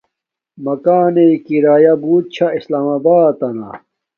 [0.63, 3.69] مکانݵ کرایا بوت چھا اسلام آباتنا